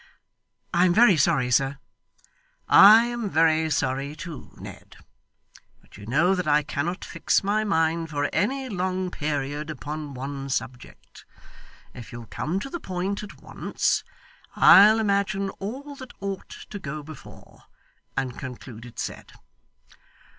'I 0.73 0.85
am 0.85 0.93
very 0.95 1.15
sorry, 1.15 1.51
sir.' 1.51 1.77
'I 2.69 3.05
am 3.05 3.29
very 3.29 3.69
sorry, 3.69 4.15
too, 4.15 4.49
Ned, 4.59 4.95
but 5.79 5.95
you 5.95 6.07
know 6.07 6.33
that 6.33 6.47
I 6.47 6.63
cannot 6.63 7.05
fix 7.05 7.43
my 7.43 7.63
mind 7.63 8.09
for 8.09 8.27
any 8.33 8.67
long 8.67 9.11
period 9.11 9.69
upon 9.69 10.15
one 10.15 10.49
subject. 10.49 11.23
If 11.93 12.11
you'll 12.11 12.25
come 12.25 12.59
to 12.61 12.69
the 12.71 12.79
point 12.79 13.21
at 13.21 13.43
once, 13.43 14.03
I'll 14.55 14.97
imagine 14.99 15.51
all 15.59 15.93
that 15.97 16.13
ought 16.19 16.49
to 16.49 16.79
go 16.79 17.03
before, 17.03 17.65
and 18.17 18.39
conclude 18.39 18.87
it 18.87 18.97
said. 18.97 19.33